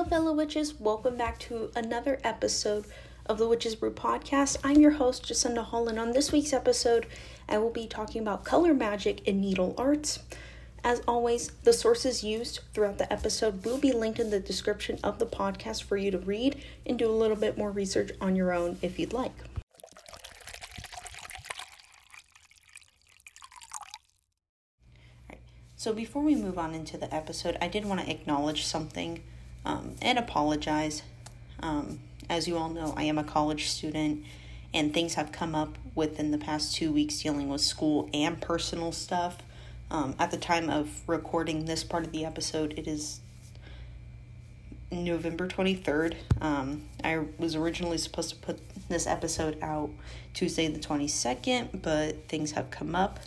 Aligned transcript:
Hello, 0.00 0.08
fellow 0.08 0.32
witches. 0.32 0.80
Welcome 0.80 1.18
back 1.18 1.38
to 1.40 1.70
another 1.76 2.20
episode 2.24 2.86
of 3.26 3.36
the 3.36 3.46
Witches 3.46 3.74
Brew 3.74 3.92
podcast. 3.92 4.56
I'm 4.64 4.80
your 4.80 4.92
host, 4.92 5.26
Jacinda 5.26 5.62
Hall, 5.62 5.88
and 5.88 5.98
on 5.98 6.12
this 6.12 6.32
week's 6.32 6.54
episode, 6.54 7.06
I 7.46 7.58
will 7.58 7.68
be 7.68 7.86
talking 7.86 8.22
about 8.22 8.46
color 8.46 8.72
magic 8.72 9.20
and 9.28 9.42
needle 9.42 9.74
arts. 9.76 10.20
As 10.82 11.02
always, 11.06 11.48
the 11.64 11.74
sources 11.74 12.24
used 12.24 12.60
throughout 12.72 12.96
the 12.96 13.12
episode 13.12 13.62
will 13.66 13.76
be 13.76 13.92
linked 13.92 14.18
in 14.18 14.30
the 14.30 14.40
description 14.40 14.98
of 15.04 15.18
the 15.18 15.26
podcast 15.26 15.82
for 15.82 15.98
you 15.98 16.10
to 16.12 16.18
read 16.18 16.64
and 16.86 16.98
do 16.98 17.06
a 17.06 17.12
little 17.12 17.36
bit 17.36 17.58
more 17.58 17.70
research 17.70 18.10
on 18.22 18.34
your 18.34 18.54
own 18.54 18.78
if 18.80 18.98
you'd 18.98 19.12
like. 19.12 19.34
So, 25.76 25.92
before 25.92 26.22
we 26.22 26.34
move 26.34 26.58
on 26.58 26.72
into 26.72 26.96
the 26.96 27.14
episode, 27.14 27.58
I 27.60 27.68
did 27.68 27.84
want 27.84 28.00
to 28.00 28.10
acknowledge 28.10 28.64
something 28.64 29.22
um, 29.64 29.96
and 30.02 30.18
apologize. 30.18 31.02
Um, 31.62 32.00
as 32.28 32.46
you 32.46 32.56
all 32.56 32.70
know, 32.70 32.94
I 32.96 33.04
am 33.04 33.18
a 33.18 33.24
college 33.24 33.68
student, 33.68 34.24
and 34.72 34.94
things 34.94 35.14
have 35.14 35.32
come 35.32 35.54
up 35.54 35.76
within 35.94 36.30
the 36.30 36.38
past 36.38 36.74
two 36.74 36.92
weeks 36.92 37.20
dealing 37.20 37.48
with 37.48 37.60
school 37.60 38.08
and 38.14 38.40
personal 38.40 38.92
stuff. 38.92 39.38
Um, 39.90 40.14
at 40.18 40.30
the 40.30 40.36
time 40.36 40.70
of 40.70 41.02
recording 41.08 41.64
this 41.64 41.82
part 41.82 42.04
of 42.04 42.12
the 42.12 42.24
episode, 42.24 42.74
it 42.76 42.86
is 42.86 43.20
November 44.92 45.46
23rd. 45.48 46.14
Um, 46.40 46.82
I 47.02 47.24
was 47.38 47.54
originally 47.54 47.98
supposed 47.98 48.30
to 48.30 48.36
put 48.36 48.60
this 48.88 49.06
episode 49.06 49.58
out 49.62 49.90
Tuesday 50.34 50.68
the 50.68 50.80
22nd, 50.80 51.82
but 51.82 52.28
things 52.28 52.52
have 52.52 52.70
come 52.70 52.94
up 52.94 53.20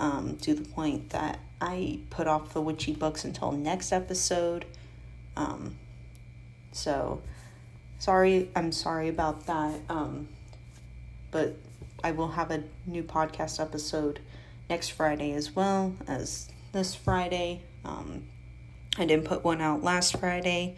um, 0.00 0.36
to 0.42 0.54
the 0.54 0.68
point 0.68 1.10
that 1.10 1.40
I 1.60 2.00
put 2.10 2.26
off 2.26 2.52
the 2.52 2.60
witchy 2.60 2.92
books 2.92 3.24
until 3.24 3.52
next 3.52 3.92
episode. 3.92 4.64
Um, 5.38 5.76
so 6.72 7.22
sorry, 7.98 8.50
I'm 8.54 8.72
sorry 8.72 9.08
about 9.08 9.46
that. 9.46 9.80
Um, 9.88 10.28
but 11.30 11.56
I 12.02 12.10
will 12.12 12.28
have 12.28 12.50
a 12.50 12.62
new 12.86 13.02
podcast 13.02 13.60
episode 13.60 14.20
next 14.68 14.88
Friday 14.88 15.32
as 15.32 15.54
well 15.54 15.94
as 16.06 16.48
this 16.72 16.94
Friday. 16.94 17.62
Um, 17.84 18.24
I 18.98 19.06
didn't 19.06 19.26
put 19.26 19.44
one 19.44 19.60
out 19.60 19.82
last 19.82 20.18
Friday 20.18 20.76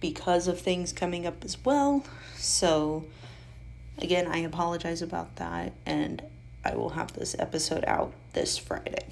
because 0.00 0.48
of 0.48 0.60
things 0.60 0.92
coming 0.92 1.26
up 1.26 1.44
as 1.44 1.56
well. 1.64 2.04
So, 2.36 3.06
again, 3.98 4.26
I 4.26 4.38
apologize 4.38 5.00
about 5.00 5.36
that, 5.36 5.72
and 5.86 6.22
I 6.64 6.74
will 6.74 6.90
have 6.90 7.12
this 7.14 7.34
episode 7.38 7.84
out 7.86 8.12
this 8.32 8.58
Friday. 8.58 9.06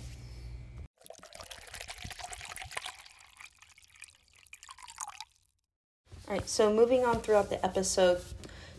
All 6.30 6.36
right, 6.36 6.48
so 6.48 6.72
moving 6.72 7.04
on 7.04 7.22
throughout 7.22 7.50
the 7.50 7.64
episode. 7.66 8.20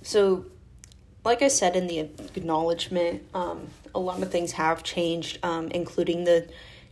So, 0.03 0.45
like 1.25 1.41
I 1.41 1.49
said 1.49 1.75
in 1.75 1.87
the 1.87 1.99
acknowledgement, 1.99 3.23
um, 3.33 3.67
a 3.93 3.99
lot 3.99 4.23
of 4.23 4.31
things 4.31 4.53
have 4.53 4.83
changed, 4.83 5.37
um, 5.43 5.67
including 5.71 6.23
the 6.23 6.47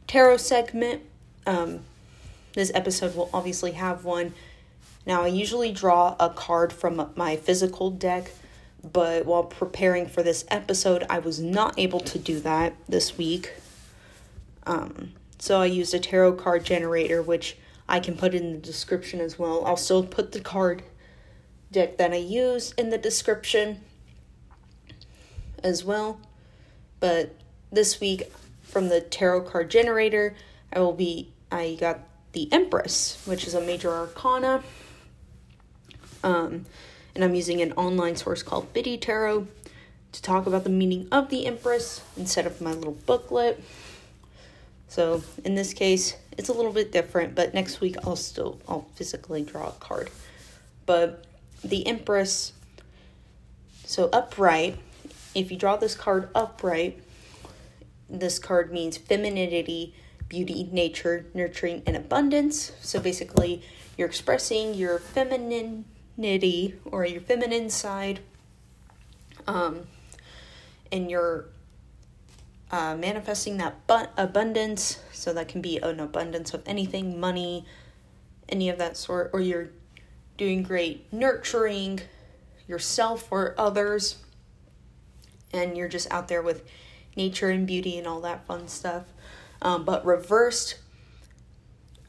tarot 0.05 0.35
segment. 0.35 1.03
Um, 1.47 1.79
this 2.55 2.73
episode 2.75 3.15
will 3.15 3.29
obviously 3.33 3.71
have 3.71 4.03
one. 4.03 4.33
Now, 5.05 5.21
I 5.21 5.27
usually 5.27 5.71
draw 5.71 6.17
a 6.19 6.29
card 6.29 6.73
from 6.73 7.09
my 7.15 7.37
physical 7.37 7.89
deck, 7.89 8.29
but 8.83 9.25
while 9.25 9.45
preparing 9.45 10.07
for 10.07 10.23
this 10.23 10.43
episode, 10.49 11.05
I 11.09 11.19
was 11.19 11.39
not 11.39 11.79
able 11.79 12.01
to 12.01 12.19
do 12.19 12.37
that 12.41 12.73
this 12.89 13.17
week. 13.17 13.53
Um, 14.67 15.13
so 15.37 15.61
I 15.61 15.67
used 15.67 15.93
a 15.93 15.99
tarot 15.99 16.33
card 16.33 16.65
generator, 16.65 17.21
which 17.21 17.55
I 17.89 17.99
can 17.99 18.15
put 18.15 18.33
in 18.33 18.53
the 18.53 18.57
description 18.59 19.19
as 19.19 19.39
well. 19.39 19.65
I'll 19.65 19.77
still 19.77 20.03
put 20.03 20.31
the 20.31 20.39
card 20.39 20.83
deck 21.71 21.97
that 21.97 22.13
I 22.13 22.17
use 22.17 22.73
in 22.77 22.89
the 22.89 22.97
description 22.97 23.81
as 25.63 25.83
well. 25.83 26.19
But 26.99 27.35
this 27.71 27.99
week 27.99 28.31
from 28.61 28.89
the 28.89 29.01
tarot 29.01 29.41
card 29.41 29.69
generator, 29.69 30.35
I 30.71 30.79
will 30.79 30.93
be 30.93 31.33
I 31.51 31.77
got 31.79 31.99
the 32.33 32.51
Empress, 32.51 33.21
which 33.25 33.47
is 33.47 33.53
a 33.55 33.61
major 33.61 33.91
arcana. 33.91 34.63
Um, 36.23 36.65
and 37.15 37.23
I'm 37.23 37.33
using 37.33 37.61
an 37.61 37.71
online 37.73 38.15
source 38.15 38.43
called 38.43 38.71
Biddy 38.71 38.97
Tarot 38.97 39.47
to 40.11 40.21
talk 40.21 40.45
about 40.45 40.63
the 40.63 40.69
meaning 40.69 41.07
of 41.11 41.29
the 41.29 41.45
Empress 41.45 42.01
instead 42.17 42.45
of 42.45 42.61
my 42.61 42.71
little 42.71 42.97
booklet. 43.05 43.63
So 44.89 45.23
in 45.45 45.55
this 45.55 45.73
case, 45.73 46.17
it's 46.37 46.49
a 46.49 46.53
little 46.53 46.73
bit 46.73 46.91
different, 46.91 47.35
but 47.35 47.53
next 47.53 47.79
week 47.79 47.95
I'll 48.03 48.15
still 48.15 48.59
I'll 48.67 48.87
physically 48.95 49.43
draw 49.43 49.69
a 49.69 49.71
card. 49.73 50.09
But 50.85 51.25
the 51.63 51.85
Empress 51.85 52.53
so 53.85 54.09
upright, 54.13 54.77
if 55.33 55.51
you 55.51 55.57
draw 55.57 55.75
this 55.77 55.95
card 55.95 56.29
upright, 56.35 57.01
this 58.09 58.39
card 58.39 58.71
means 58.71 58.97
femininity, 58.97 59.93
beauty, 60.27 60.69
nature, 60.71 61.25
nurturing, 61.33 61.83
and 61.85 61.95
abundance. 61.95 62.71
So 62.81 62.99
basically, 62.99 63.61
you're 63.97 64.07
expressing 64.07 64.73
your 64.73 64.99
femininity 64.99 66.75
or 66.85 67.05
your 67.05 67.21
feminine 67.21 67.69
side, 67.69 68.19
um, 69.45 69.87
and 70.91 71.11
you're 71.11 71.45
uh, 72.71 72.95
manifesting 72.95 73.57
that 73.57 73.85
bu- 73.87 74.07
abundance. 74.17 74.99
So 75.11 75.33
that 75.33 75.47
can 75.47 75.61
be 75.61 75.77
an 75.77 75.99
abundance 75.99 76.53
of 76.53 76.63
anything, 76.65 77.19
money, 77.19 77.65
any 78.47 78.69
of 78.69 78.77
that 78.77 78.97
sort, 78.97 79.31
or 79.33 79.41
you're 79.41 79.69
doing 80.37 80.63
great 80.63 81.11
nurturing 81.11 81.99
yourself 82.67 83.27
or 83.31 83.55
others, 83.57 84.17
and 85.51 85.75
you're 85.75 85.89
just 85.89 86.11
out 86.11 86.27
there 86.27 86.41
with 86.41 86.63
nature 87.15 87.49
and 87.49 87.67
beauty 87.67 87.97
and 87.97 88.07
all 88.07 88.21
that 88.21 88.45
fun 88.45 88.67
stuff. 88.67 89.03
Um, 89.61 89.83
but 89.83 90.05
reversed, 90.05 90.77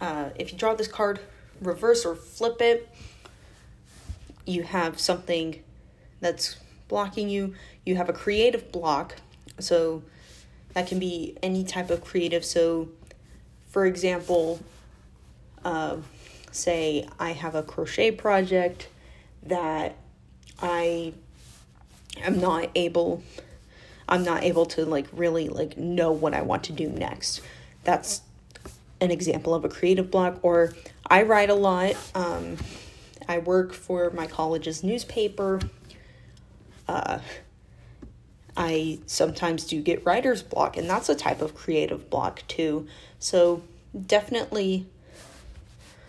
uh, 0.00 0.30
if 0.36 0.52
you 0.52 0.58
draw 0.58 0.74
this 0.74 0.86
card, 0.86 1.20
reverse 1.60 2.04
or 2.04 2.14
flip 2.14 2.60
it, 2.60 2.88
you 4.46 4.62
have 4.62 5.00
something 5.00 5.62
that's 6.20 6.56
blocking 6.88 7.28
you. 7.28 7.54
You 7.84 7.96
have 7.96 8.08
a 8.08 8.12
creative 8.12 8.70
block. 8.70 9.16
So 9.58 10.02
that 10.74 10.86
can 10.86 10.98
be 10.98 11.36
any 11.42 11.64
type 11.64 11.90
of 11.90 12.02
creative. 12.02 12.44
So, 12.44 12.88
for 13.68 13.86
example, 13.86 14.60
uh, 15.64 15.96
say 16.52 17.06
I 17.18 17.32
have 17.32 17.54
a 17.54 17.62
crochet 17.62 18.12
project 18.12 18.88
that 19.42 19.96
I 20.60 21.12
am 22.22 22.40
not 22.40 22.70
able 22.74 23.22
I'm 24.08 24.24
not 24.24 24.42
able 24.42 24.66
to 24.66 24.84
like 24.84 25.06
really 25.12 25.48
like 25.48 25.78
know 25.78 26.10
what 26.10 26.34
I 26.34 26.42
want 26.42 26.64
to 26.64 26.72
do 26.72 26.88
next. 26.88 27.40
That's 27.84 28.22
an 29.00 29.10
example 29.10 29.54
of 29.54 29.64
a 29.64 29.68
creative 29.68 30.10
block 30.10 30.40
or 30.42 30.74
I 31.06 31.22
write 31.22 31.48
a 31.48 31.54
lot. 31.54 31.96
Um, 32.14 32.56
I 33.28 33.38
work 33.38 33.72
for 33.72 34.10
my 34.10 34.26
college's 34.26 34.82
newspaper. 34.82 35.60
Uh, 36.88 37.20
I 38.60 38.98
sometimes 39.06 39.64
do 39.64 39.80
get 39.80 40.04
writer's 40.04 40.42
block, 40.42 40.76
and 40.76 40.88
that's 40.88 41.08
a 41.08 41.14
type 41.14 41.40
of 41.40 41.54
creative 41.54 42.10
block 42.10 42.42
too. 42.46 42.86
So 43.18 43.62
definitely 44.06 44.86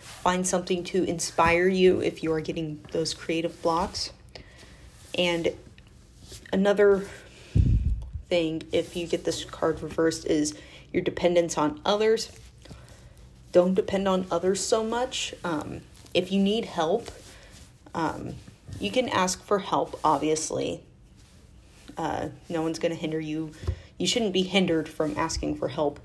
find 0.00 0.46
something 0.46 0.84
to 0.84 1.02
inspire 1.04 1.66
you 1.66 2.00
if 2.00 2.22
you 2.22 2.30
are 2.34 2.42
getting 2.42 2.84
those 2.92 3.14
creative 3.14 3.62
blocks. 3.62 4.12
And 5.16 5.54
another 6.52 7.06
thing, 8.28 8.64
if 8.70 8.96
you 8.96 9.06
get 9.06 9.24
this 9.24 9.46
card 9.46 9.80
reversed, 9.80 10.26
is 10.26 10.54
your 10.92 11.02
dependence 11.02 11.56
on 11.56 11.80
others. 11.86 12.30
Don't 13.52 13.72
depend 13.72 14.06
on 14.06 14.26
others 14.30 14.60
so 14.60 14.84
much. 14.84 15.34
Um, 15.42 15.80
if 16.12 16.30
you 16.30 16.42
need 16.42 16.66
help, 16.66 17.10
um, 17.94 18.34
you 18.78 18.90
can 18.90 19.08
ask 19.08 19.42
for 19.42 19.60
help, 19.60 19.98
obviously. 20.04 20.82
Uh, 21.96 22.28
no 22.48 22.62
one's 22.62 22.78
going 22.78 22.92
to 22.92 22.98
hinder 22.98 23.20
you. 23.20 23.52
You 23.98 24.06
shouldn't 24.06 24.32
be 24.32 24.42
hindered 24.42 24.88
from 24.88 25.16
asking 25.16 25.56
for 25.56 25.68
help, 25.68 26.00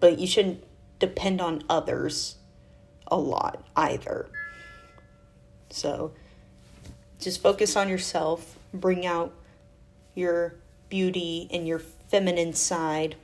but 0.00 0.18
you 0.18 0.26
shouldn't 0.26 0.62
depend 0.98 1.40
on 1.40 1.62
others 1.68 2.36
a 3.06 3.16
lot 3.16 3.64
either. 3.76 4.28
So 5.70 6.12
just 7.20 7.42
focus 7.42 7.76
on 7.76 7.88
yourself, 7.88 8.58
bring 8.72 9.06
out 9.06 9.32
your 10.14 10.54
beauty 10.88 11.48
and 11.50 11.66
your 11.66 11.78
feminine 11.78 12.52
side, 12.52 13.16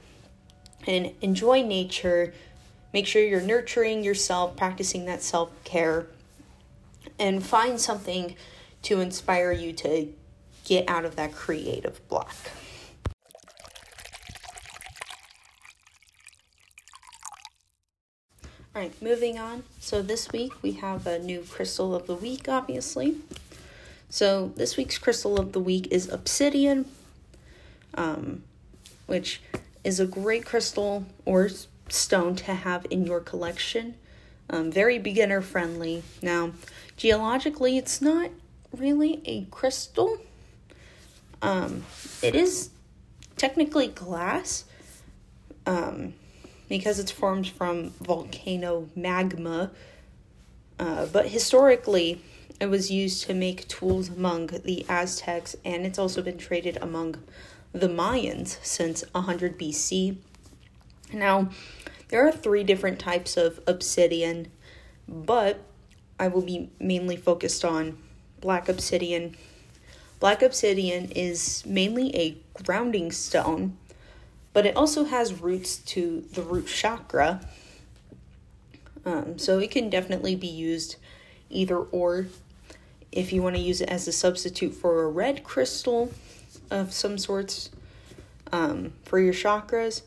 and 0.86 1.12
enjoy 1.20 1.62
nature. 1.62 2.34
Make 2.92 3.06
sure 3.06 3.22
you're 3.22 3.40
nurturing 3.40 4.04
yourself, 4.04 4.56
practicing 4.56 5.04
that 5.06 5.22
self 5.22 5.50
care, 5.64 6.06
and 7.18 7.44
find 7.44 7.80
something 7.80 8.36
to 8.82 9.00
inspire 9.00 9.52
you 9.52 9.72
to 9.72 10.08
get 10.64 10.88
out 10.88 11.04
of 11.04 11.16
that 11.16 11.32
creative 11.32 12.06
block. 12.08 12.34
All 18.74 18.82
right, 18.82 19.00
moving 19.00 19.38
on. 19.38 19.62
So 19.78 20.02
this 20.02 20.32
week 20.32 20.60
we 20.60 20.72
have 20.72 21.06
a 21.06 21.20
new 21.20 21.44
crystal 21.48 21.94
of 21.94 22.08
the 22.08 22.14
week, 22.14 22.48
obviously. 22.48 23.18
So 24.08 24.52
this 24.56 24.76
week's 24.76 24.98
crystal 24.98 25.38
of 25.38 25.52
the 25.52 25.60
week 25.60 25.88
is 25.92 26.08
obsidian, 26.08 26.86
um, 27.94 28.42
which 29.06 29.40
is 29.84 30.00
a 30.00 30.06
great 30.06 30.44
crystal 30.44 31.06
or 31.24 31.50
stone 31.88 32.34
to 32.36 32.54
have 32.54 32.86
in 32.90 33.06
your 33.06 33.20
collection. 33.20 33.94
Um, 34.50 34.72
very 34.72 34.98
beginner 34.98 35.40
friendly. 35.40 36.02
Now, 36.20 36.50
geologically, 36.96 37.78
it's 37.78 38.02
not 38.02 38.30
really 38.76 39.22
a 39.24 39.44
crystal. 39.52 40.18
Um, 41.44 41.84
it 42.22 42.34
is 42.34 42.70
technically 43.36 43.88
glass 43.88 44.64
um, 45.66 46.14
because 46.68 46.98
it's 46.98 47.10
formed 47.10 47.48
from 47.48 47.90
volcano 48.00 48.88
magma. 48.96 49.70
Uh, 50.78 51.06
but 51.06 51.28
historically, 51.28 52.20
it 52.60 52.66
was 52.66 52.90
used 52.90 53.24
to 53.24 53.34
make 53.34 53.68
tools 53.68 54.08
among 54.08 54.46
the 54.64 54.86
Aztecs, 54.88 55.54
and 55.64 55.84
it's 55.84 55.98
also 55.98 56.22
been 56.22 56.38
traded 56.38 56.78
among 56.80 57.16
the 57.72 57.88
Mayans 57.88 58.58
since 58.64 59.04
100 59.12 59.58
BC. 59.58 60.16
Now, 61.12 61.50
there 62.08 62.26
are 62.26 62.32
three 62.32 62.64
different 62.64 62.98
types 62.98 63.36
of 63.36 63.60
obsidian, 63.66 64.48
but 65.06 65.58
I 66.18 66.28
will 66.28 66.42
be 66.42 66.70
mainly 66.80 67.16
focused 67.16 67.64
on 67.64 67.98
black 68.40 68.68
obsidian. 68.68 69.36
Black 70.24 70.40
obsidian 70.40 71.10
is 71.10 71.62
mainly 71.66 72.16
a 72.16 72.38
grounding 72.54 73.12
stone, 73.12 73.76
but 74.54 74.64
it 74.64 74.74
also 74.74 75.04
has 75.04 75.42
roots 75.42 75.76
to 75.76 76.22
the 76.32 76.40
root 76.40 76.66
chakra. 76.66 77.46
Um, 79.04 79.38
so 79.38 79.58
it 79.58 79.70
can 79.70 79.90
definitely 79.90 80.34
be 80.34 80.46
used 80.46 80.96
either 81.50 81.76
or. 81.76 82.28
If 83.12 83.34
you 83.34 83.42
want 83.42 83.56
to 83.56 83.60
use 83.60 83.82
it 83.82 83.90
as 83.90 84.08
a 84.08 84.12
substitute 84.12 84.72
for 84.72 85.02
a 85.02 85.08
red 85.08 85.44
crystal 85.44 86.10
of 86.70 86.94
some 86.94 87.18
sorts 87.18 87.68
um, 88.50 88.94
for 89.04 89.20
your 89.20 89.34
chakras, 89.34 90.00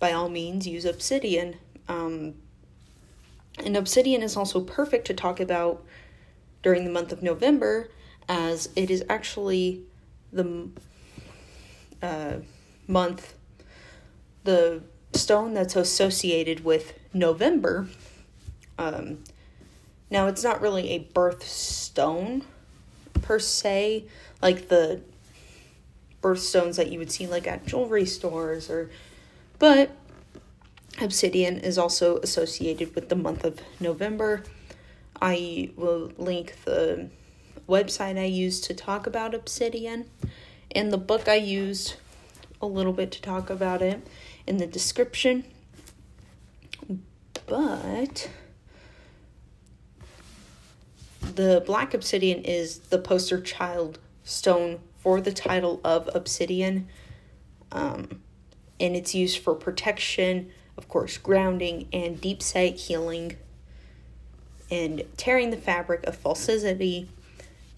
by 0.00 0.10
all 0.10 0.28
means 0.28 0.66
use 0.66 0.84
obsidian. 0.84 1.54
Um, 1.86 2.34
and 3.64 3.76
obsidian 3.76 4.22
is 4.22 4.36
also 4.36 4.60
perfect 4.62 5.06
to 5.06 5.14
talk 5.14 5.38
about 5.38 5.84
during 6.64 6.82
the 6.82 6.90
month 6.90 7.12
of 7.12 7.22
November, 7.22 7.88
as 8.28 8.68
it 8.76 8.90
is 8.90 9.04
actually 9.08 9.82
the 10.32 10.68
uh, 12.02 12.34
month, 12.86 13.34
the 14.44 14.82
stone 15.12 15.54
that's 15.54 15.76
associated 15.76 16.64
with 16.64 16.98
November. 17.12 17.88
Um, 18.78 19.24
now, 20.10 20.26
it's 20.26 20.44
not 20.44 20.60
really 20.60 20.90
a 20.90 21.00
birthstone 21.00 22.42
per 23.22 23.38
se, 23.38 24.04
like 24.40 24.68
the 24.68 25.02
birthstones 26.22 26.76
that 26.76 26.90
you 26.90 26.98
would 26.98 27.12
see 27.12 27.26
like 27.26 27.46
at 27.46 27.64
jewelry 27.66 28.04
stores 28.04 28.68
or 28.68 28.90
but 29.58 29.90
obsidian 31.00 31.58
is 31.58 31.78
also 31.78 32.18
associated 32.18 32.92
with 32.94 33.08
the 33.08 33.14
month 33.14 33.44
of 33.44 33.60
November. 33.78 34.42
I 35.20 35.70
will 35.76 36.12
link 36.18 36.56
the 36.64 37.08
website 37.68 38.18
I 38.18 38.24
used 38.24 38.64
to 38.64 38.74
talk 38.74 39.06
about 39.06 39.34
obsidian 39.34 40.06
and 40.70 40.92
the 40.92 40.98
book 40.98 41.28
I 41.28 41.34
used 41.36 41.96
a 42.60 42.66
little 42.66 42.92
bit 42.92 43.12
to 43.12 43.22
talk 43.22 43.50
about 43.50 43.82
it 43.82 44.06
in 44.46 44.56
the 44.56 44.66
description. 44.66 45.44
But 47.46 48.28
the 51.20 51.62
black 51.64 51.94
obsidian 51.94 52.42
is 52.42 52.78
the 52.78 52.98
poster 52.98 53.40
child 53.40 53.98
stone 54.24 54.80
for 54.96 55.20
the 55.20 55.32
title 55.32 55.80
of 55.84 56.08
obsidian. 56.14 56.88
Um, 57.70 58.22
and 58.80 58.96
it's 58.96 59.14
used 59.14 59.38
for 59.38 59.54
protection, 59.54 60.50
of 60.76 60.88
course, 60.88 61.16
grounding 61.16 61.88
and 61.92 62.20
deep 62.20 62.42
sight 62.42 62.76
healing 62.76 63.36
and 64.70 65.02
tearing 65.16 65.50
the 65.50 65.56
fabric 65.56 66.04
of 66.04 66.16
falsity 66.16 67.08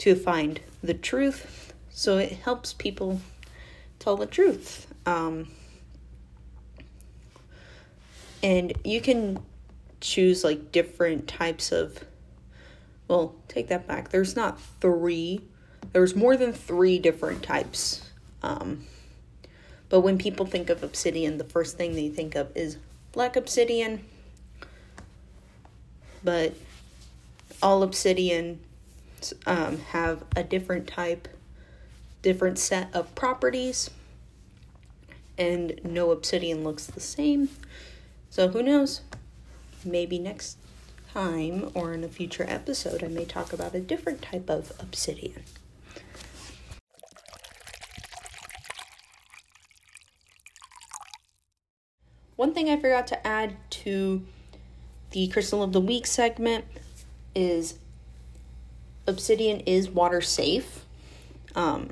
to 0.00 0.14
find 0.14 0.60
the 0.82 0.94
truth. 0.94 1.74
So 1.90 2.16
it 2.16 2.32
helps 2.32 2.72
people 2.72 3.20
tell 3.98 4.16
the 4.16 4.26
truth. 4.26 4.92
Um, 5.04 5.48
and 8.42 8.72
you 8.84 9.00
can 9.00 9.38
choose 10.00 10.42
like 10.42 10.72
different 10.72 11.28
types 11.28 11.72
of 11.72 12.04
well 13.06 13.34
take 13.48 13.68
that 13.68 13.86
back 13.86 14.08
there's 14.08 14.34
not 14.34 14.58
three 14.80 15.42
there's 15.92 16.16
more 16.16 16.38
than 16.38 16.54
three 16.54 16.98
different 16.98 17.42
types 17.42 18.08
um, 18.42 18.86
but 19.90 20.00
when 20.00 20.16
people 20.16 20.46
think 20.46 20.70
of 20.70 20.82
obsidian 20.82 21.36
the 21.36 21.44
first 21.44 21.76
thing 21.76 21.94
they 21.94 22.08
think 22.08 22.34
of 22.34 22.50
is 22.56 22.78
black 23.12 23.36
obsidian 23.36 24.02
but 26.24 26.54
all 27.62 27.82
obsidian 27.82 28.58
um, 29.46 29.78
have 29.78 30.24
a 30.36 30.42
different 30.42 30.86
type 30.86 31.28
different 32.22 32.58
set 32.58 32.94
of 32.94 33.14
properties. 33.14 33.90
And 35.38 35.80
no 35.84 36.10
obsidian 36.10 36.64
looks 36.64 36.86
the 36.86 37.00
same. 37.00 37.48
So 38.28 38.48
who 38.48 38.62
knows? 38.62 39.00
Maybe 39.84 40.18
next 40.18 40.58
time 41.12 41.70
or 41.74 41.92
in 41.92 42.04
a 42.04 42.08
future 42.08 42.44
episode, 42.46 43.02
I 43.02 43.08
may 43.08 43.24
talk 43.24 43.52
about 43.52 43.74
a 43.74 43.80
different 43.80 44.22
type 44.22 44.50
of 44.50 44.72
obsidian. 44.78 45.42
One 52.36 52.54
thing 52.54 52.70
I 52.70 52.76
forgot 52.78 53.06
to 53.08 53.26
add 53.26 53.56
to 53.70 54.26
the 55.10 55.28
Crystal 55.28 55.62
of 55.62 55.72
the 55.72 55.80
Week 55.80 56.06
segment 56.06 56.64
is 57.34 57.74
obsidian 59.10 59.60
is 59.60 59.90
water 59.90 60.22
safe, 60.22 60.84
um, 61.54 61.90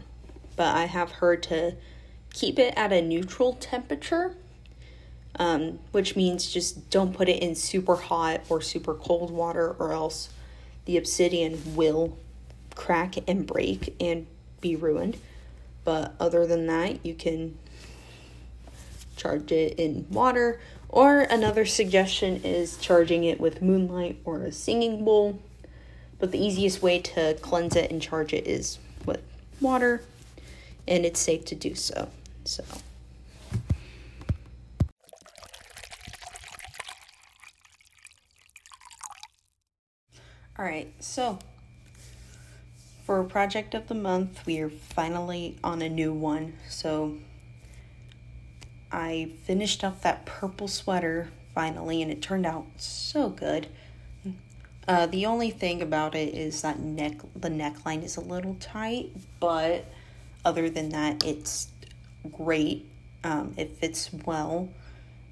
but 0.57 0.75
I 0.75 0.87
have 0.87 1.13
heard 1.13 1.43
to 1.45 1.75
keep 2.33 2.59
it 2.59 2.73
at 2.77 2.93
a 2.93 3.03
neutral 3.03 3.53
temperature 3.55 4.35
um, 5.39 5.79
which 5.93 6.17
means 6.17 6.51
just 6.51 6.91
don't 6.91 7.15
put 7.15 7.29
it 7.29 7.43
in 7.43 7.55
super 7.55 7.97
hot 7.97 8.41
or 8.49 8.61
super 8.61 8.95
cold 8.95 9.31
water, 9.31 9.75
or 9.79 9.93
else 9.93 10.31
the 10.85 10.97
obsidian 10.97 11.77
will 11.77 12.19
crack 12.75 13.17
and 13.29 13.47
break 13.47 13.95
and 14.01 14.27
be 14.61 14.75
ruined. 14.75 15.17
But 15.85 16.15
other 16.19 16.47
than 16.47 16.67
that, 16.67 17.05
you 17.07 17.15
can 17.15 17.57
charge 19.17 19.53
it 19.53 19.79
in 19.79 20.07
water. 20.11 20.61
Or 20.89 21.21
another 21.21 21.65
suggestion 21.65 22.43
is 22.45 22.77
charging 22.79 23.25
it 23.25 23.41
with 23.41 23.63
moonlight 23.63 24.21
or 24.25 24.43
a 24.43 24.53
singing 24.53 25.05
bowl. 25.05 25.41
But 26.19 26.33
the 26.33 26.39
easiest 26.39 26.83
way 26.83 26.99
to 27.01 27.35
cleanse 27.41 27.77
it 27.77 27.91
and 27.91 28.03
charge 28.03 28.33
it 28.33 28.47
is 28.47 28.79
with 29.07 29.23
water, 29.61 30.03
and 30.87 31.05
it's 31.05 31.21
safe 31.21 31.45
to 31.47 31.55
do 31.55 31.75
so. 31.75 32.09
So. 32.45 32.65
All 40.59 40.65
right, 40.65 40.93
so 40.99 41.39
for 43.05 43.23
project 43.23 43.75
of 43.75 43.87
the 43.87 43.95
month, 43.95 44.45
we 44.45 44.59
are 44.59 44.69
finally 44.69 45.57
on 45.63 45.81
a 45.83 45.89
new 45.89 46.13
one. 46.13 46.55
So 46.69 47.19
I 48.91 49.33
finished 49.45 49.85
up 49.85 50.03
that 50.03 50.27
purple 50.27 50.67
sweater 50.67 51.31
finally, 51.55 52.03
and 52.03 52.11
it 52.11 52.21
turned 52.21 52.45
out 52.45 52.67
so 52.77 53.29
good. 53.29 53.69
Uh, 54.89 55.05
the 55.05 55.27
only 55.27 55.51
thing 55.51 55.83
about 55.83 56.15
it 56.15 56.35
is 56.35 56.63
that 56.63 56.81
neck 56.81 57.21
the 57.37 57.51
neckline 57.51 58.03
is 58.03 58.17
a 58.17 58.23
little 58.23 58.57
tight, 58.59 59.11
but 59.39 59.85
other 60.47 60.71
than 60.71 60.89
that, 60.89 61.23
it's 61.25 61.69
great. 62.33 62.89
Um, 63.23 63.53
it 63.59 63.77
fits 63.77 64.11
well, 64.25 64.71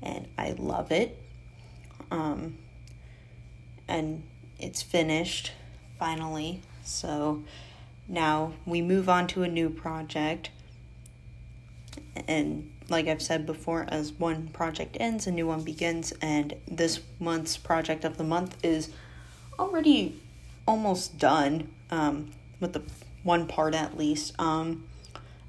and 0.02 0.28
I 0.36 0.54
love 0.58 0.92
it. 0.92 1.18
Um, 2.10 2.58
and 3.88 4.22
it's 4.58 4.82
finished 4.82 5.52
finally. 5.98 6.60
So 6.84 7.42
now 8.08 8.52
we 8.66 8.82
move 8.82 9.08
on 9.08 9.26
to 9.28 9.42
a 9.42 9.48
new 9.48 9.70
project. 9.70 10.50
And 12.28 12.72
like 12.90 13.06
I've 13.06 13.22
said 13.22 13.46
before, 13.46 13.86
as 13.88 14.12
one 14.12 14.48
project 14.48 14.98
ends, 15.00 15.26
a 15.26 15.32
new 15.32 15.46
one 15.46 15.62
begins. 15.62 16.12
And 16.20 16.54
this 16.68 17.00
month's 17.18 17.56
project 17.56 18.04
of 18.04 18.18
the 18.18 18.24
month 18.24 18.56
is 18.62 18.90
already 19.58 20.20
almost 20.66 21.18
done, 21.18 21.68
um, 21.90 22.32
with 22.60 22.72
the 22.72 22.82
one 23.22 23.46
part 23.46 23.74
at 23.74 23.96
least. 23.96 24.34
Um, 24.38 24.84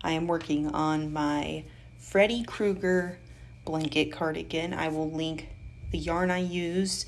I 0.04 0.12
am 0.12 0.28
working 0.28 0.68
on 0.68 1.12
my 1.12 1.64
Freddy 2.00 2.44
Krueger 2.44 3.18
blanket 3.66 4.12
cardigan. 4.12 4.74
I 4.74 4.88
will 4.88 5.12
link 5.12 5.50
the 5.92 5.98
yarn 5.98 6.32
I 6.32 6.40
use 6.40 7.06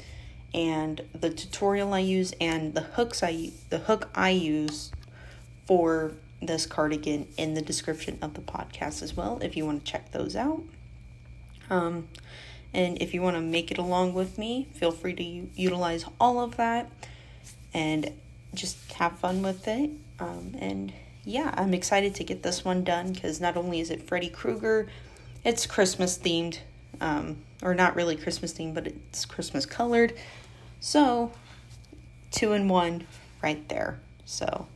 and 0.54 1.02
the 1.14 1.30
tutorial 1.30 1.94
I 1.94 2.00
use 2.00 2.34
and 2.42 2.74
the 2.74 2.82
hooks 2.82 3.22
I 3.22 3.52
the 3.70 3.80
hook 3.80 4.10
I 4.16 4.32
use 4.32 4.92
for 5.66 6.14
this 6.42 6.66
cardigan 6.66 7.28
in 7.38 7.54
the 7.54 7.62
description 7.62 8.18
of 8.22 8.34
the 8.34 8.42
podcast 8.42 9.02
as 9.04 9.16
well 9.16 9.40
if 9.42 9.56
you 9.56 9.66
want 9.66 9.86
to 9.86 9.92
check 9.92 10.12
those 10.12 10.36
out. 10.36 10.64
Um, 11.70 12.08
and 12.74 13.02
if 13.02 13.14
you 13.14 13.22
want 13.22 13.36
to 13.36 13.42
make 13.42 13.72
it 13.72 13.78
along 13.78 14.14
with 14.14 14.38
me, 14.38 14.68
feel 14.74 14.92
free 14.92 15.14
to 15.14 15.24
utilize 15.24 16.06
all 16.20 16.40
of 16.40 16.58
that 16.58 16.90
and 17.74 18.12
just 18.54 18.92
have 18.94 19.18
fun 19.20 19.42
with 19.42 19.68
it. 19.68 19.90
Um, 20.20 20.56
and 20.60 20.94
yeah, 21.24 21.54
I'm 21.58 21.74
excited 21.74 22.16
to 22.16 22.24
get 22.24 22.44
this 22.44 22.64
one 22.64 22.84
done 22.84 23.14
because 23.14 23.42
not 23.42 23.58
only 23.58 23.80
is 23.80 23.90
it 23.90 24.04
Freddy 24.04 24.30
Krueger, 24.30 24.88
it's 25.44 25.66
Christmas 25.66 26.18
themed, 26.18 26.60
um, 27.02 27.38
or 27.62 27.74
not 27.74 27.96
really 27.96 28.16
Christmas 28.16 28.54
themed, 28.54 28.76
but 28.76 28.88
it's 28.88 29.26
Christmas 29.26 29.66
colored. 29.66 30.14
So, 30.80 31.32
two 32.32 32.54
in 32.54 32.68
one 32.68 33.06
right 33.42 33.68
there. 33.70 34.00
So, 34.26 34.68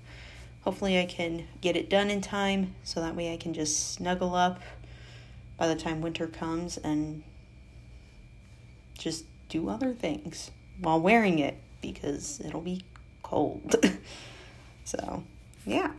hopefully, 0.62 1.00
I 1.00 1.06
can 1.06 1.48
get 1.62 1.76
it 1.76 1.90
done 1.90 2.10
in 2.10 2.22
time 2.22 2.76
so 2.84 3.02
that 3.02 3.16
way 3.16 3.34
I 3.34 3.38
can 3.38 3.54
just 3.54 3.94
snuggle 3.94 4.36
up 4.36 4.62
by 5.58 5.68
the 5.68 5.76
time 5.76 6.02
winter 6.02 6.28
comes 6.28 6.78
and 6.78 7.24
just 8.98 9.26
do 9.50 9.70
other 9.70 9.94
things 9.94 10.52
while 10.80 11.00
wearing 11.00 11.40
it 11.40 11.58
because 11.82 12.42
it'll 12.44 12.62
be 12.62 12.82
cold. 13.22 13.76
so, 14.86 15.24
yeah. 15.66 15.92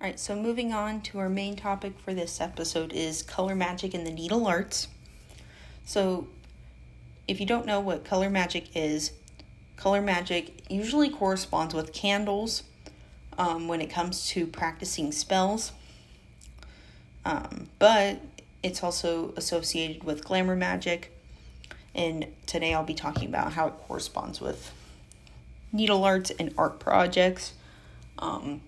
All 0.00 0.06
right, 0.06 0.20
so 0.20 0.36
moving 0.36 0.72
on 0.72 1.00
to 1.02 1.18
our 1.18 1.28
main 1.28 1.56
topic 1.56 1.98
for 1.98 2.14
this 2.14 2.40
episode 2.40 2.92
is 2.92 3.24
color 3.24 3.56
magic 3.56 3.94
and 3.94 4.06
the 4.06 4.12
needle 4.12 4.46
arts. 4.46 4.86
So, 5.84 6.28
if 7.26 7.40
you 7.40 7.46
don't 7.46 7.66
know 7.66 7.80
what 7.80 8.04
color 8.04 8.30
magic 8.30 8.76
is, 8.76 9.12
color 9.76 10.00
magic 10.00 10.70
usually 10.70 11.10
corresponds 11.10 11.74
with 11.74 11.92
candles 11.92 12.62
um, 13.36 13.66
when 13.66 13.80
it 13.80 13.90
comes 13.90 14.28
to 14.28 14.46
practicing 14.46 15.10
spells, 15.10 15.72
um, 17.24 17.68
but 17.78 18.20
it's 18.62 18.82
also 18.82 19.32
associated 19.36 20.04
with 20.04 20.24
glamour 20.24 20.56
magic. 20.56 21.12
And 21.94 22.26
today 22.46 22.74
I'll 22.74 22.84
be 22.84 22.94
talking 22.94 23.28
about 23.28 23.52
how 23.52 23.68
it 23.68 23.74
corresponds 23.86 24.40
with 24.40 24.72
needle 25.72 26.04
arts 26.04 26.30
and 26.38 26.54
art 26.56 26.78
projects. 26.78 27.52
Um, 28.18 28.62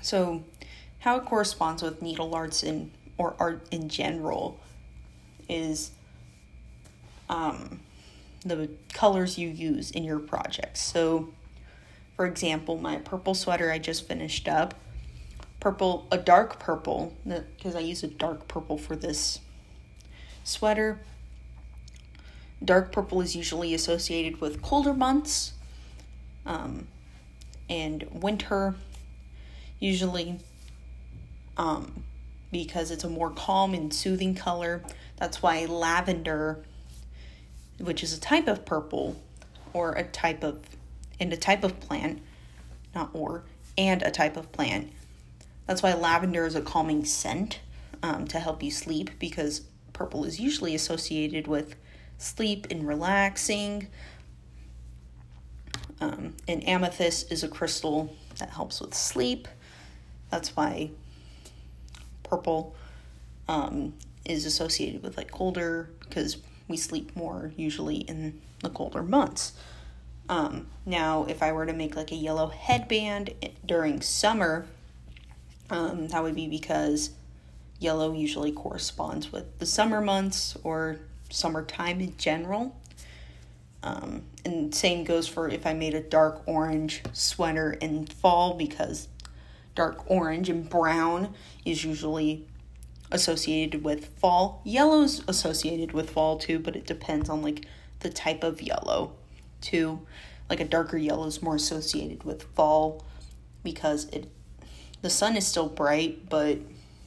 so, 0.00 0.44
how 1.00 1.16
it 1.16 1.24
corresponds 1.24 1.82
with 1.82 2.02
needle 2.02 2.34
arts 2.34 2.62
and 2.62 2.90
or 3.18 3.34
art 3.38 3.66
in 3.70 3.88
general 3.88 4.58
is 5.48 5.90
um, 7.28 7.80
the 8.44 8.70
colors 8.92 9.38
you 9.38 9.48
use 9.48 9.90
in 9.90 10.04
your 10.04 10.18
projects. 10.18 10.80
So, 10.80 11.32
for 12.16 12.26
example, 12.26 12.76
my 12.78 12.96
purple 12.96 13.34
sweater 13.34 13.70
I 13.70 13.78
just 13.78 14.06
finished 14.06 14.48
up, 14.48 14.74
purple, 15.62 16.08
a 16.10 16.18
dark 16.18 16.58
purple, 16.58 17.16
because 17.24 17.76
I 17.76 17.78
use 17.78 18.02
a 18.02 18.08
dark 18.08 18.48
purple 18.48 18.76
for 18.76 18.96
this 18.96 19.38
sweater. 20.42 20.98
Dark 22.64 22.90
purple 22.90 23.20
is 23.20 23.36
usually 23.36 23.72
associated 23.72 24.40
with 24.40 24.60
colder 24.60 24.92
months 24.92 25.52
um, 26.44 26.88
and 27.70 28.08
winter 28.10 28.74
usually 29.78 30.40
um, 31.56 32.02
because 32.50 32.90
it's 32.90 33.04
a 33.04 33.08
more 33.08 33.30
calm 33.30 33.72
and 33.72 33.94
soothing 33.94 34.34
color. 34.34 34.82
That's 35.16 35.42
why 35.42 35.64
lavender, 35.66 36.64
which 37.78 38.02
is 38.02 38.12
a 38.12 38.20
type 38.20 38.48
of 38.48 38.64
purple 38.64 39.22
or 39.72 39.92
a 39.92 40.02
type 40.02 40.42
of 40.42 40.58
and 41.20 41.32
a 41.32 41.36
type 41.36 41.62
of 41.62 41.78
plant, 41.78 42.20
not 42.96 43.10
or, 43.12 43.44
and 43.78 44.02
a 44.02 44.10
type 44.10 44.36
of 44.36 44.50
plant. 44.50 44.90
That's 45.72 45.82
why 45.82 45.94
lavender 45.94 46.44
is 46.44 46.54
a 46.54 46.60
calming 46.60 47.02
scent 47.06 47.60
um, 48.02 48.26
to 48.26 48.38
help 48.38 48.62
you 48.62 48.70
sleep 48.70 49.08
because 49.18 49.62
purple 49.94 50.26
is 50.26 50.38
usually 50.38 50.74
associated 50.74 51.46
with 51.46 51.76
sleep 52.18 52.66
and 52.70 52.86
relaxing. 52.86 53.88
Um, 55.98 56.34
and 56.46 56.68
amethyst 56.68 57.32
is 57.32 57.42
a 57.42 57.48
crystal 57.48 58.14
that 58.38 58.50
helps 58.50 58.82
with 58.82 58.92
sleep. 58.92 59.48
That's 60.30 60.54
why 60.54 60.90
purple 62.22 62.76
um, 63.48 63.94
is 64.26 64.44
associated 64.44 65.02
with 65.02 65.16
like 65.16 65.30
colder 65.30 65.88
because 66.00 66.36
we 66.68 66.76
sleep 66.76 67.16
more 67.16 67.54
usually 67.56 67.96
in 67.96 68.42
the 68.60 68.68
colder 68.68 69.02
months. 69.02 69.54
Um, 70.28 70.66
now, 70.84 71.24
if 71.24 71.42
I 71.42 71.52
were 71.52 71.64
to 71.64 71.72
make 71.72 71.96
like 71.96 72.12
a 72.12 72.16
yellow 72.16 72.48
headband 72.48 73.32
during 73.64 74.02
summer, 74.02 74.66
um, 75.72 76.06
that 76.08 76.22
would 76.22 76.34
be 76.34 76.46
because 76.46 77.10
yellow 77.80 78.12
usually 78.12 78.52
corresponds 78.52 79.32
with 79.32 79.58
the 79.58 79.66
summer 79.66 80.00
months 80.00 80.56
or 80.62 81.00
summertime 81.30 82.00
in 82.00 82.16
general. 82.18 82.76
Um, 83.82 84.22
and 84.44 84.72
same 84.72 85.02
goes 85.02 85.26
for 85.26 85.48
if 85.48 85.66
I 85.66 85.72
made 85.72 85.94
a 85.94 86.00
dark 86.00 86.42
orange 86.46 87.02
sweater 87.12 87.72
in 87.72 88.06
fall 88.06 88.54
because 88.54 89.08
dark 89.74 90.08
orange 90.08 90.48
and 90.50 90.68
brown 90.68 91.34
is 91.64 91.82
usually 91.84 92.46
associated 93.10 93.82
with 93.82 94.06
fall. 94.18 94.60
Yellow's 94.64 95.22
associated 95.26 95.92
with 95.92 96.10
fall 96.10 96.38
too, 96.38 96.58
but 96.58 96.76
it 96.76 96.86
depends 96.86 97.28
on 97.30 97.42
like 97.42 97.64
the 98.00 98.10
type 98.10 98.44
of 98.44 98.60
yellow 98.60 99.12
too. 99.62 100.00
Like 100.50 100.60
a 100.60 100.66
darker 100.66 100.98
yellow 100.98 101.26
is 101.26 101.42
more 101.42 101.56
associated 101.56 102.24
with 102.24 102.42
fall 102.54 103.02
because 103.64 104.04
it 104.10 104.28
the 105.02 105.10
sun 105.10 105.36
is 105.36 105.46
still 105.46 105.68
bright, 105.68 106.28
but 106.28 106.58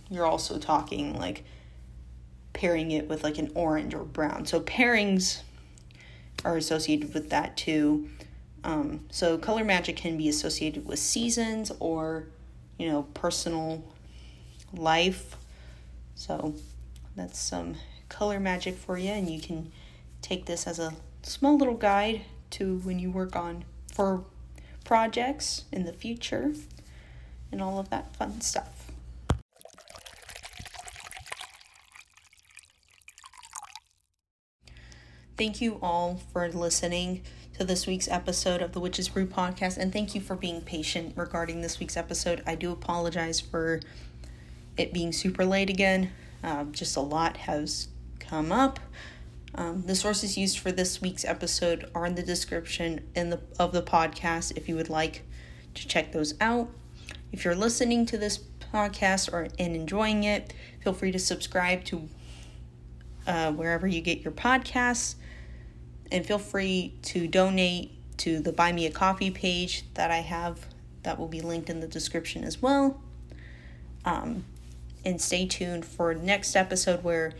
you're 0.09 0.25
also 0.25 0.59
talking 0.59 1.17
like 1.17 1.43
pairing 2.53 2.91
it 2.91 3.09
with 3.09 3.23
like 3.23 3.37
an 3.37 3.51
orange 3.55 3.93
or 3.93 4.03
brown. 4.03 4.45
So 4.45 4.61
pairings 4.61 5.41
are 6.43 6.57
associated 6.57 7.13
with 7.13 7.29
that 7.31 7.57
too. 7.57 8.09
Um, 8.63 9.05
so 9.09 9.37
color 9.37 9.63
magic 9.63 9.95
can 9.95 10.17
be 10.17 10.29
associated 10.29 10.85
with 10.85 10.99
seasons 10.99 11.71
or 11.79 12.27
you 12.77 12.89
know, 12.89 13.03
personal 13.13 13.83
life. 14.73 15.37
So 16.15 16.55
that's 17.15 17.39
some 17.39 17.75
color 18.09 18.39
magic 18.39 18.75
for 18.75 18.97
you, 18.97 19.09
and 19.09 19.29
you 19.29 19.39
can 19.39 19.71
take 20.21 20.45
this 20.45 20.67
as 20.67 20.79
a 20.79 20.93
small 21.23 21.57
little 21.57 21.75
guide 21.75 22.21
to 22.51 22.77
when 22.79 22.99
you 22.99 23.11
work 23.11 23.35
on 23.35 23.65
for 23.93 24.23
projects 24.83 25.65
in 25.71 25.85
the 25.85 25.93
future 25.93 26.53
and 27.51 27.61
all 27.61 27.79
of 27.79 27.89
that 27.89 28.15
fun 28.15 28.41
stuff. 28.41 28.91
Thank 35.37 35.59
you 35.59 35.79
all 35.81 36.21
for 36.31 36.49
listening 36.49 37.23
to 37.57 37.65
this 37.65 37.85
week's 37.85 38.07
episode 38.07 38.61
of 38.61 38.71
the 38.71 38.79
Witches 38.79 39.09
Brew 39.09 39.25
podcast, 39.25 39.77
and 39.77 39.91
thank 39.91 40.15
you 40.15 40.21
for 40.21 40.35
being 40.35 40.61
patient 40.61 41.13
regarding 41.17 41.61
this 41.61 41.79
week's 41.79 41.97
episode. 41.97 42.41
I 42.45 42.55
do 42.55 42.71
apologize 42.71 43.41
for 43.41 43.81
it 44.77 44.93
being 44.93 45.11
super 45.11 45.43
late 45.45 45.69
again. 45.69 46.11
Uh, 46.43 46.65
just 46.65 46.95
a 46.95 47.01
lot 47.01 47.37
has 47.37 47.89
come 48.19 48.51
up. 48.51 48.79
Um, 49.53 49.83
the 49.85 49.95
sources 49.95 50.37
used 50.37 50.59
for 50.59 50.71
this 50.71 51.01
week's 51.01 51.23
episode 51.23 51.89
are 51.95 52.05
in 52.05 52.15
the 52.15 52.23
description 52.23 53.07
in 53.15 53.29
the 53.29 53.39
of 53.57 53.71
the 53.71 53.81
podcast. 53.81 54.57
If 54.57 54.67
you 54.67 54.75
would 54.75 54.89
like 54.89 55.23
to 55.75 55.87
check 55.87 56.11
those 56.11 56.33
out, 56.41 56.69
if 57.31 57.43
you're 57.43 57.55
listening 57.55 58.05
to 58.07 58.17
this 58.17 58.39
podcast 58.73 59.31
or 59.31 59.47
and 59.59 59.75
enjoying 59.75 60.23
it, 60.23 60.53
feel 60.81 60.93
free 60.93 61.11
to 61.11 61.19
subscribe 61.19 61.83
to 61.85 62.07
uh, 63.27 63.51
wherever 63.51 63.87
you 63.87 64.01
get 64.01 64.19
your 64.19 64.31
podcasts 64.31 65.15
and 66.11 66.25
feel 66.25 66.39
free 66.39 66.93
to 67.01 67.27
donate 67.27 67.91
to 68.17 68.39
the 68.39 68.51
Buy 68.51 68.71
Me 68.71 68.85
a 68.85 68.91
Coffee 68.91 69.31
page 69.31 69.83
that 69.95 70.11
I 70.11 70.17
have 70.17 70.65
that 71.03 71.19
will 71.19 71.27
be 71.27 71.41
linked 71.41 71.69
in 71.69 71.79
the 71.79 71.87
description 71.87 72.43
as 72.43 72.61
well. 72.61 73.01
Um, 74.05 74.45
and 75.03 75.21
stay 75.21 75.45
tuned 75.45 75.85
for 75.85 76.13
next 76.13 76.55
episode 76.55 77.03
where 77.03 77.33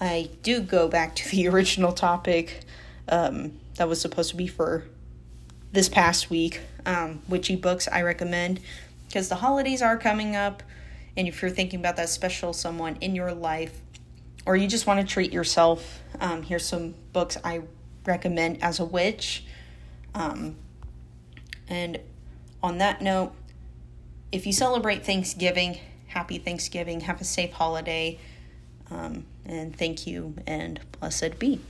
I 0.00 0.30
do 0.42 0.60
go 0.60 0.88
back 0.88 1.14
to 1.16 1.28
the 1.28 1.48
original 1.48 1.92
topic 1.92 2.64
um, 3.08 3.52
that 3.76 3.88
was 3.88 4.00
supposed 4.00 4.30
to 4.30 4.36
be 4.36 4.46
for 4.46 4.84
this 5.72 5.88
past 5.88 6.30
week. 6.30 6.60
Um, 6.86 7.22
witchy 7.28 7.56
books 7.56 7.88
I 7.90 8.02
recommend 8.02 8.60
because 9.14 9.28
the 9.28 9.36
holidays 9.36 9.80
are 9.80 9.96
coming 9.96 10.34
up, 10.34 10.60
and 11.16 11.28
if 11.28 11.40
you're 11.40 11.48
thinking 11.48 11.78
about 11.78 11.94
that 11.94 12.08
special 12.08 12.52
someone 12.52 12.96
in 13.00 13.14
your 13.14 13.32
life, 13.32 13.80
or 14.44 14.56
you 14.56 14.66
just 14.66 14.88
want 14.88 14.98
to 14.98 15.06
treat 15.06 15.32
yourself, 15.32 16.00
um, 16.18 16.42
here's 16.42 16.66
some 16.66 16.96
books 17.12 17.38
I 17.44 17.62
recommend 18.04 18.60
as 18.60 18.80
a 18.80 18.84
witch. 18.84 19.44
Um, 20.16 20.56
and 21.68 22.00
on 22.60 22.78
that 22.78 23.02
note, 23.02 23.32
if 24.32 24.48
you 24.48 24.52
celebrate 24.52 25.06
Thanksgiving, 25.06 25.78
happy 26.08 26.38
Thanksgiving, 26.38 27.02
have 27.02 27.20
a 27.20 27.24
safe 27.24 27.52
holiday. 27.52 28.18
Um, 28.90 29.26
and 29.46 29.76
thank 29.76 30.08
you 30.08 30.34
and 30.44 30.80
blessed 30.98 31.38
be. 31.38 31.60